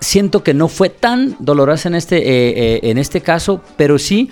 [0.00, 4.30] siento que no fue tan dolorosa en este, eh, eh, en este caso, pero sí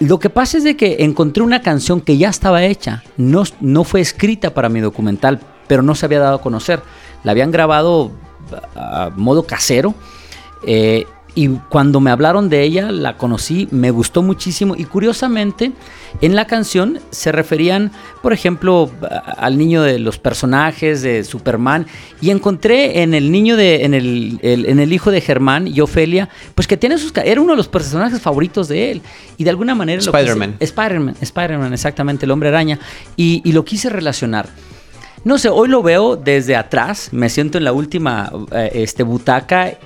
[0.00, 3.84] lo que pasa es de que encontré una canción que ya estaba hecha, no, no
[3.84, 6.82] fue escrita para mi documental, pero no se había dado a conocer.
[7.24, 8.12] La habían grabado
[8.74, 9.94] a modo casero
[10.66, 11.06] eh,
[11.38, 15.70] y cuando me hablaron de ella, la conocí, me gustó muchísimo y curiosamente
[16.20, 18.90] en la canción se referían, por ejemplo,
[19.36, 21.86] al niño de los personajes de Superman
[22.20, 26.28] y encontré en el niño de, en el, en el hijo de Germán y Ofelia,
[26.56, 29.02] pues que tiene sus, era uno de los personajes favoritos de él
[29.36, 30.00] y de alguna manera...
[30.00, 30.56] Spider-Man.
[30.58, 32.80] Spider-Man, Spider-Man, exactamente, el hombre araña
[33.14, 34.48] y, y lo quise relacionar.
[35.22, 39.78] No sé, hoy lo veo desde atrás, me siento en la última eh, este, butaca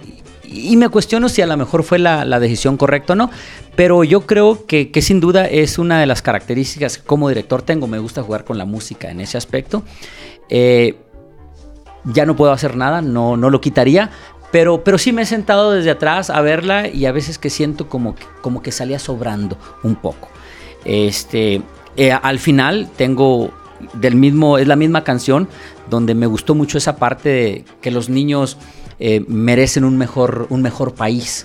[0.52, 3.30] y me cuestiono si a lo mejor fue la, decisión correcta o no,
[3.76, 7.86] pero yo creo que, sin duda es una de las características que como director tengo.
[7.86, 9.82] Me gusta jugar con la música en ese aspecto.
[10.48, 10.96] Eh,
[12.04, 14.10] ya no puedo hacer nada, no, no lo quitaría,
[14.50, 17.88] pero, pero sí me he sentado desde atrás a verla y a veces que siento
[17.88, 20.28] como que, como que salía sobrando un poco.
[20.84, 21.62] Este,
[21.96, 23.50] eh, al final tengo
[23.94, 25.48] del mismo, es la misma canción
[25.90, 28.56] donde me gustó mucho esa parte de que los niños
[29.04, 31.44] eh, merecen un mejor, un mejor país.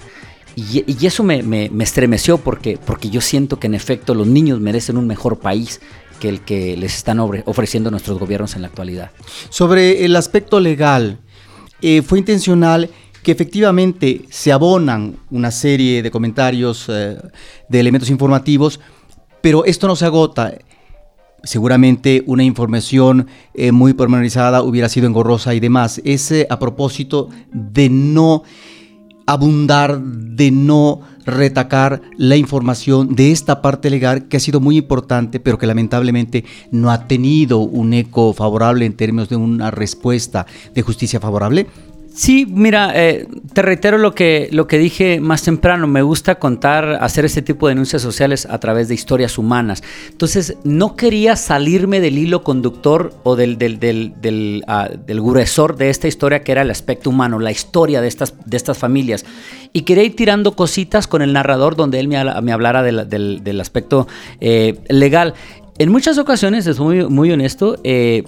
[0.55, 5.07] Y, eso me, estremeció porque, porque yo siento que en efecto los niños merecen un
[5.07, 5.81] mejor país
[6.19, 9.09] que el que les están ofreciendo nuestros gobiernos en la actualidad.
[9.49, 11.17] Sobre el aspecto legal,
[11.81, 12.91] eh, fue intencional
[13.23, 17.17] que efectivamente se abonan una serie de comentarios, eh,
[17.69, 18.79] de elementos informativos,
[19.41, 20.53] pero esto no se agota
[21.47, 26.01] seguramente una información eh, muy pormenorizada hubiera sido engorrosa y demás.
[26.05, 28.43] Es a propósito de no
[29.25, 35.41] abundar, de no retacar la información de esta parte legal que ha sido muy importante,
[35.41, 40.81] pero que lamentablemente no ha tenido un eco favorable en términos de una respuesta de
[40.81, 41.67] justicia favorable?
[42.17, 45.85] Sí, mira, eh, te reitero lo que, lo que dije más temprano.
[45.85, 49.83] Me gusta contar, hacer este tipo de denuncias sociales a través de historias humanas.
[50.09, 55.91] Entonces, no quería salirme del hilo conductor o del, del, del, del, ah, gruesor de
[55.91, 59.23] esta historia, que era el aspecto humano, la historia de estas, de estas familias.
[59.71, 64.07] Y quería ir tirando cositas con el narrador donde él me, me hablara del, aspecto
[64.41, 65.35] eh, legal.
[65.77, 68.23] En muchas ocasiones, es muy, muy honesto, eh,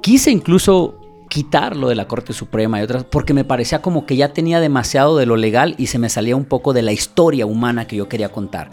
[0.00, 0.99] quise incluso
[1.30, 5.16] quitarlo de la Corte Suprema y otras, porque me parecía como que ya tenía demasiado
[5.16, 8.08] de lo legal y se me salía un poco de la historia humana que yo
[8.08, 8.70] quería contar.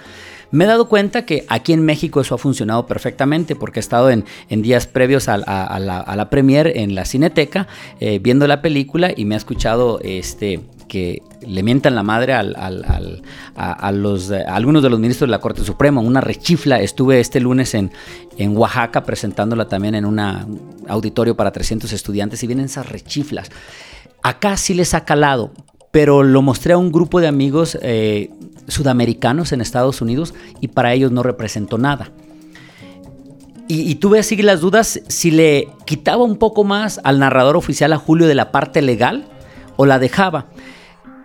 [0.49, 4.09] Me he dado cuenta que aquí en México eso ha funcionado perfectamente porque he estado
[4.09, 7.67] en, días previos a, la, a, premier en la Cineteca
[7.99, 12.55] eh, viendo la película y me ha escuchado este, que le mientan la madre al,
[12.55, 16.79] a, algunos de los ministros de la Corte Suprema, una rechifla.
[16.79, 17.91] Estuve este lunes en,
[18.55, 20.19] Oaxaca presentándola también en un
[20.87, 23.49] auditorio para 300 estudiantes y vienen esas rechiflas.
[24.23, 25.51] Acá sí les ha calado,
[25.91, 28.29] pero lo mostré a un grupo de amigos eh,
[28.67, 32.11] sudamericanos en Estados Unidos y para ellos no representó nada.
[33.69, 37.97] Y, tuve así las dudas si le quitaba un poco más al narrador oficial a
[37.97, 39.27] Julio de la parte legal
[39.75, 40.45] o la dejaba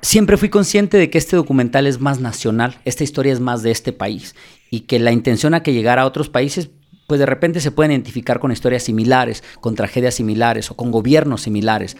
[0.02, 3.70] siempre fui consciente de que este documental es más nacional, esta historia es más de
[3.70, 4.34] este país
[4.68, 6.70] y que la intención a que llegara a otros países,
[7.06, 11.42] pues de repente se pueden identificar con historias similares, con tragedias similares o con gobiernos
[11.42, 11.96] similares.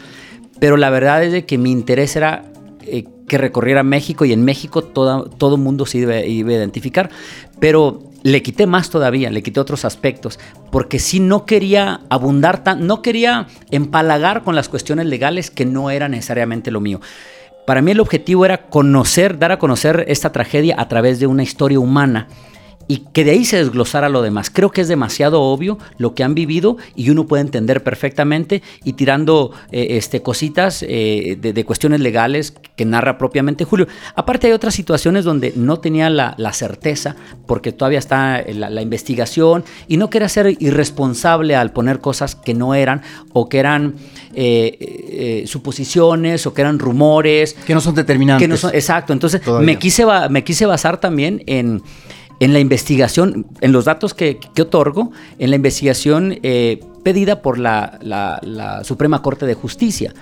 [0.58, 2.44] Pero la verdad es de que mi interés era
[2.82, 7.10] eh, que recorriera México y en México todo, todo mundo se iba, iba a identificar.
[7.60, 10.38] Pero le quité más todavía, le quité otros aspectos,
[10.70, 15.90] porque si no quería abundar tan, no quería empalagar con las cuestiones legales que no
[15.90, 17.00] era necesariamente lo mío.
[17.66, 21.42] Para mí el objetivo era conocer, dar a conocer esta tragedia a través de una
[21.42, 22.28] historia humana
[22.88, 24.50] y que de ahí se desglosara lo demás.
[24.50, 28.94] Creo que es demasiado obvio lo que han vivido y uno puede entender perfectamente y
[28.94, 33.86] tirando eh, este, cositas eh, de, cuestiones legales que narra propiamente Julio.
[34.14, 37.16] Aparte hay otras situaciones donde no tenía la, certeza
[37.46, 42.74] porque todavía está la, investigación y no quería ser irresponsable al poner cosas que no
[42.74, 43.00] eran
[43.32, 43.94] o que eran
[44.34, 47.54] eh, suposiciones o que eran rumores.
[47.66, 48.64] Que no son determinantes.
[48.64, 51.82] exacto, entonces me quise, me quise basar también en
[52.42, 58.80] en la investigación, en los datos que, otorgo, en la investigación eh, pedida por la,
[58.82, 60.12] Suprema Corte de Justicia.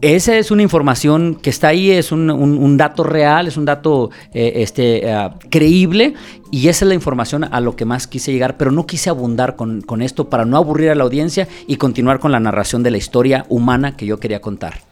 [0.00, 4.54] Esa es una información que está ahí, es un, dato real, es un dato eh,
[4.56, 6.14] este, eh, creíble
[6.50, 9.54] y esa es la información a lo que más quise llegar, pero no quise abundar
[9.54, 12.90] con, con esto para no aburrir a la audiencia y continuar con la narración de
[12.90, 14.85] la historia humana que yo quería contar.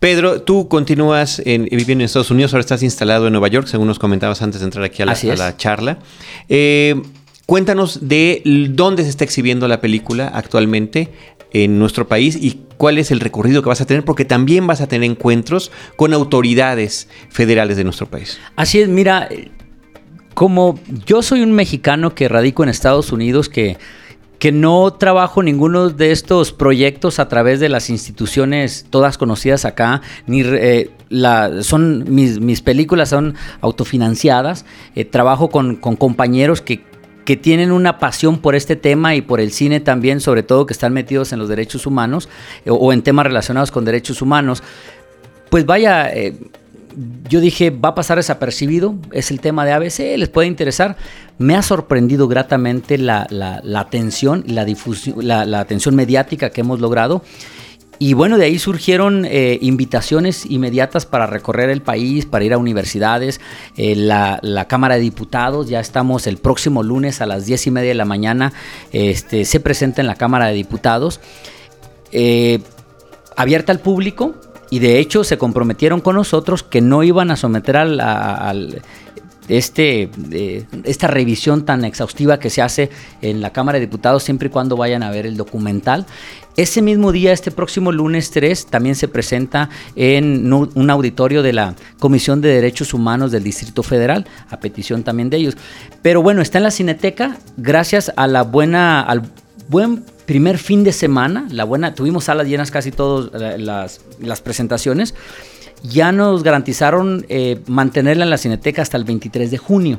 [0.00, 3.86] Pedro, tú continúas en, viviendo en Estados Unidos, ahora estás instalado en Nueva York, según
[3.86, 5.98] nos comentabas antes de entrar aquí a la, charla.
[6.48, 7.02] Eh,
[7.44, 11.10] cuéntanos de dónde se está exhibiendo la película actualmente
[11.52, 14.80] en nuestro país y cuál es el recorrido que vas a tener, porque también vas
[14.80, 18.38] a tener encuentros con autoridades federales de nuestro país.
[18.56, 19.28] Así es, mira,
[20.32, 23.76] como yo soy un mexicano que radico en Estados Unidos, que
[24.40, 30.00] que no trabajo ninguno de estos proyectos a través de las instituciones todas conocidas acá,
[30.26, 30.90] ni eh,
[31.60, 34.64] son mis, películas son autofinanciadas,
[34.96, 36.82] eh, trabajo con, compañeros que,
[37.26, 40.72] que tienen una pasión por este tema y por el cine también, sobre todo que
[40.72, 42.30] están metidos en los derechos humanos
[42.64, 44.62] eh, o en temas relacionados con derechos humanos.
[45.50, 46.10] Pues vaya,
[47.28, 50.96] yo dije, va a pasar desapercibido, es el tema de ABC, les puede interesar.
[51.38, 53.26] Me ha sorprendido gratamente la,
[53.76, 54.66] atención y la
[55.46, 57.22] la, atención mediática que hemos logrado.
[58.02, 62.58] Y bueno, de ahí surgieron eh, invitaciones inmediatas para recorrer el país, para ir a
[62.58, 63.42] universidades.
[63.76, 67.88] Eh, la, Cámara de Diputados, ya estamos el próximo lunes a las 10 y media
[67.90, 68.54] de la mañana,
[68.92, 71.20] este, se presenta en la Cámara de Diputados.
[72.10, 72.60] Eh,
[73.36, 74.34] abierta al público,
[74.70, 78.82] y de hecho se comprometieron con nosotros que no iban a someter al,
[79.48, 82.88] este, eh, esta revisión tan exhaustiva que se hace
[83.20, 86.06] en la Cámara de Diputados siempre y cuando vayan a ver el documental.
[86.56, 91.74] Ese mismo día, este próximo lunes 3, también se presenta en un auditorio de la
[91.98, 95.56] Comisión de Derechos Humanos del Distrito Federal, a petición también de ellos.
[96.02, 99.22] Pero bueno, está en la Cineteca gracias a la buena, al
[99.70, 105.14] buen primer fin de semana, la buena, tuvimos salas llenas casi todas eh, las, presentaciones,
[105.84, 109.98] ya nos garantizaron eh, mantenerla en la Cineteca hasta el 23 de junio.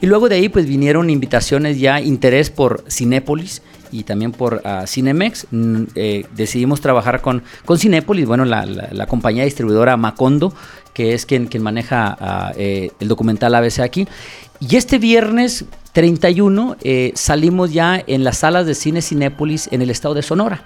[0.00, 3.62] Y luego de ahí pues vinieron invitaciones ya, interés por Cinépolis
[3.92, 5.46] y también por uh, Cinemex.
[5.52, 10.52] Mm, eh, decidimos trabajar con, con Cinépolis, bueno, la, compañía distribuidora Macondo,
[10.92, 14.06] que es quien, quien maneja ah, eh, el documental ABC aquí.
[14.60, 19.90] Y este viernes 31 eh, salimos ya en las salas de cine Cinépolis en el
[19.90, 20.64] estado de Sonora.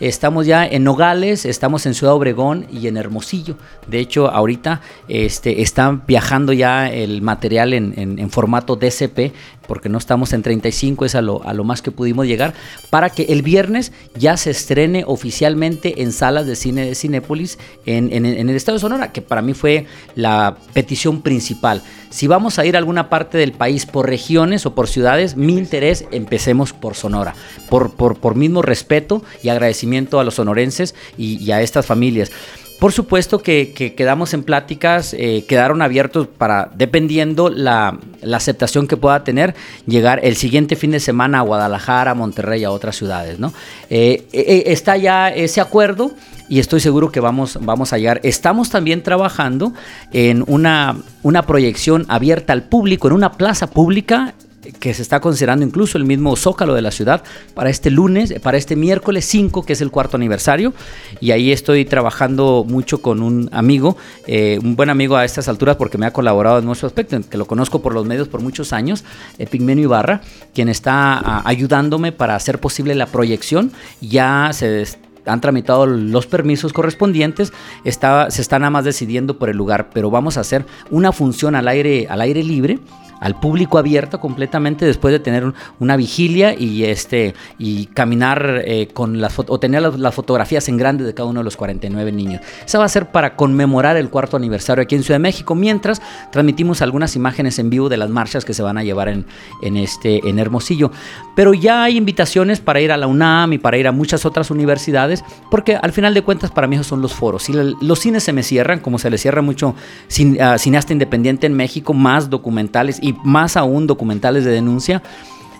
[0.00, 3.56] Estamos ya en Nogales, estamos en Ciudad Obregón y en Hermosillo.
[3.86, 9.32] De hecho, ahorita este, está viajando ya el material en, en, formato DCP,
[9.66, 12.54] porque no estamos en 35, es a lo, a lo, más que pudimos llegar,
[12.90, 18.12] para que el viernes ya se estrene oficialmente en salas de cine de Cinépolis en,
[18.12, 21.82] en, en el estado de Sonora, que para mí fue la petición principal.
[22.10, 25.58] Si vamos a ir a alguna parte del país por regiones o por ciudades, mi
[25.58, 27.34] interés, empecemos por Sonora,
[27.68, 32.30] por, por, por mismo respeto y agradecimiento a los sonorenses y, y a estas familias.
[32.78, 37.98] Por supuesto que, que quedamos en pláticas, eh, quedaron abiertos para, dependiendo la,
[38.32, 39.54] aceptación que pueda tener,
[39.86, 43.38] llegar el siguiente fin de semana a Guadalajara, a Monterrey, a otras ciudades.
[43.38, 43.52] ¿no?
[43.90, 46.12] Eh, eh, está ya ese acuerdo
[46.48, 48.20] y estoy seguro que vamos, vamos a llegar.
[48.22, 49.72] Estamos también trabajando
[50.12, 54.34] en una, una proyección abierta al público, en una plaza pública
[54.72, 57.22] que se está considerando incluso el mismo zócalo de la ciudad
[57.54, 60.72] para este lunes, para este miércoles 5, que es el cuarto aniversario.
[61.20, 63.96] Y ahí estoy trabajando mucho con un amigo,
[64.26, 67.38] eh, un buen amigo a estas alturas porque me ha colaborado en muchos aspectos, que
[67.38, 69.04] lo conozco por los medios por muchos años,
[69.38, 70.20] eh, Pigmenio Ibarra,
[70.54, 73.72] quien está ayudándome para hacer posible la proyección.
[74.00, 74.86] Ya se
[75.26, 77.52] han tramitado los permisos correspondientes,
[77.84, 81.54] está, se está nada más decidiendo por el lugar, pero vamos a hacer una función
[81.54, 82.78] al aire, al aire libre
[83.20, 88.88] al público abierto completamente después de tener un, una vigilia y este y caminar eh,
[88.92, 92.40] con las o tener las, fotografías en grande de cada uno de los 49 niños.
[92.64, 96.00] Esa va a ser para conmemorar el cuarto aniversario aquí en Ciudad de México, mientras
[96.30, 99.26] transmitimos algunas imágenes en vivo de las marchas que se van a llevar en,
[99.62, 100.90] en este en Hermosillo.
[101.34, 104.50] Pero ya hay invitaciones para ir a la UNAM y para ir a muchas otras
[104.50, 107.44] universidades, porque al final de cuentas para mí esos son los foros.
[107.44, 109.74] Si los cines se me cierran, como se le cierra mucho
[110.08, 115.02] cin, cineasta independiente en México, más documentales y más aún documentales de denuncia.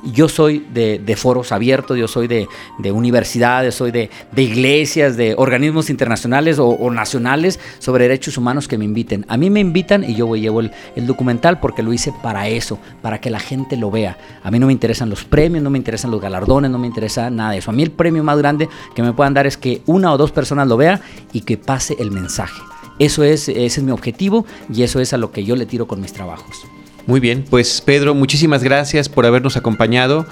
[0.02, 2.46] Yo soy de, de foros abiertos, yo soy de,
[2.78, 8.68] de universidades, soy de, de, iglesias, de organismos internacionales o, o, nacionales sobre derechos humanos
[8.68, 9.24] que me inviten.
[9.28, 12.78] A mí me invitan y yo llevo el, el, documental porque lo hice para eso,
[13.00, 14.18] para que la gente lo vea.
[14.42, 17.30] A mí no me interesan los premios, no me interesan los galardones, no me interesa
[17.30, 17.70] nada de eso.
[17.70, 20.32] A mí el premio más grande que me puedan dar es que una o dos
[20.32, 21.00] personas lo vean
[21.32, 22.60] y que pase el mensaje.
[22.98, 25.86] Eso es, ese es mi objetivo y eso es a lo que yo le tiro
[25.86, 26.66] con mis trabajos.
[27.06, 30.26] Muy bien, pues Pedro, muchísimas gracias por habernos acompañado.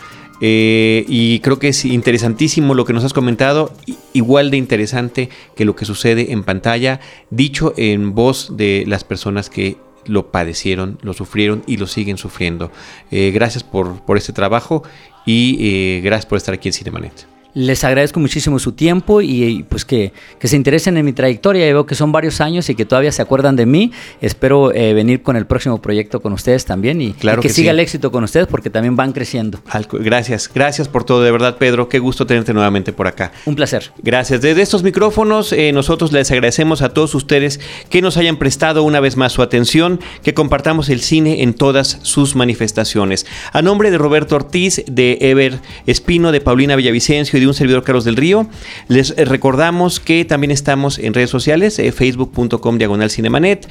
[0.44, 3.72] Eh, y creo que es interesantísimo lo que nos has comentado,
[4.12, 6.98] igual de interesante que lo que sucede en pantalla,
[7.30, 12.72] dicho en voz de las personas que lo padecieron, lo sufrieron y lo siguen sufriendo.
[13.12, 14.82] Eh, gracias por, por, este trabajo
[15.24, 17.31] y eh, gracias por estar aquí en Cinemanet.
[17.54, 21.66] Les agradezco muchísimo su tiempo y, y pues que, que, se interesen en mi trayectoria.
[21.66, 23.92] Veo que son varios años y que todavía se acuerdan de mí.
[24.20, 27.54] Espero eh, venir con el próximo proyecto con ustedes también y, claro y que, que,
[27.54, 27.70] siga sí.
[27.70, 29.60] el éxito con ustedes porque también van creciendo.
[29.92, 31.88] Gracias, gracias por todo, de verdad, Pedro.
[31.88, 33.32] Qué gusto tenerte nuevamente por acá.
[33.44, 33.92] Un placer.
[34.02, 34.40] Gracias.
[34.40, 39.00] Desde estos micrófonos, eh, nosotros les agradecemos a todos ustedes que nos hayan prestado una
[39.00, 43.26] vez más su atención, que compartamos el cine en todas sus manifestaciones.
[43.52, 47.84] A nombre de Roberto Ortiz, de Ever Espino, de Paulina Villavicencio y de un servidor
[47.84, 48.48] Carlos del Río.
[48.88, 53.68] Les recordamos que también estamos en redes sociales, eh, facebook.com diagonal cinemanet,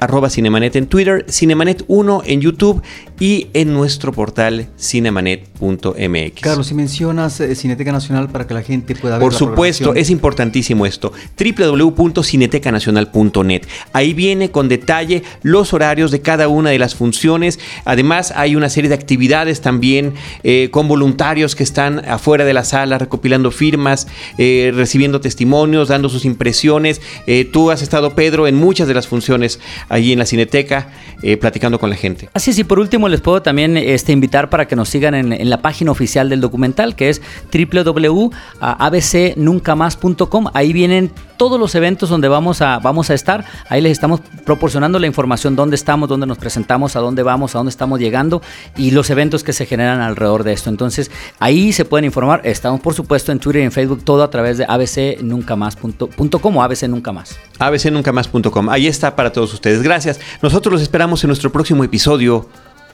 [0.00, 2.82] arroba cinemanet en Twitter, cinemanet 1 en YouTube
[3.20, 6.40] y en nuestro portal cinemanet.mx.
[6.40, 10.10] Carlos, si mencionas eh, Cineteca Nacional para que la gente pueda ver Por supuesto, es
[10.10, 11.12] importantísimo esto.
[11.38, 13.62] www.cinetecanacional.net.
[13.92, 17.58] Ahí viene con detalle los horarios de cada una de las funciones.
[17.84, 22.64] Además, hay una serie de actividades también eh, con voluntarios que están afuera de la
[22.64, 24.06] sala recopilando firmas,
[24.38, 27.02] eh, recibiendo testimonios, dando sus impresiones.
[27.26, 30.88] Eh, tú has estado, Pedro, en muchas de las funciones allí en la Cineteca,
[31.22, 32.28] eh, platicando con la gente.
[32.34, 35.50] Así es, y por último les puedo también este, invitar para que nos sigan en,
[35.50, 37.20] la página oficial del documental, que es
[37.52, 40.46] www.abcnuncamás.com.
[40.54, 43.44] Ahí vienen todos los eventos donde vamos a, vamos a estar.
[43.68, 47.58] Ahí les estamos proporcionando la información, dónde estamos, dónde nos presentamos, a dónde vamos, a
[47.58, 48.42] dónde estamos llegando
[48.76, 50.70] y los eventos que se generan alrededor de esto.
[50.70, 52.40] Entonces, ahí se pueden informar.
[52.44, 57.38] Estamos, por supuesto, en Twitter y en Facebook, todo a través de abcnuncamás.com o abcnuncamás.
[57.58, 58.68] abcnuncamás.com.
[58.68, 59.82] Ahí está para todos ustedes.
[59.82, 60.20] Gracias.
[60.42, 62.46] Nosotros los esperamos en nuestro próximo episodio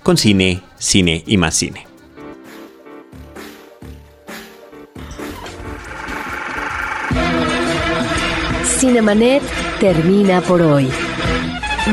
[0.04, 1.88] con cine, cine y más cine.
[8.78, 9.42] Cinemanet
[9.80, 10.88] termina por hoy.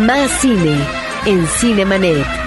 [0.02, 0.78] Más cine
[1.26, 2.47] en Cinemanet.